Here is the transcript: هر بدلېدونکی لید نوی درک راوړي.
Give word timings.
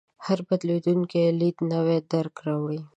هر 0.25 0.39
بدلېدونکی 0.47 1.23
لید 1.39 1.57
نوی 1.71 1.97
درک 2.11 2.35
راوړي. 2.47 2.79